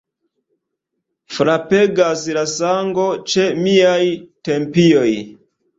[1.35, 4.03] Frapegas la sango ĉe miaj
[4.51, 5.09] tempioj.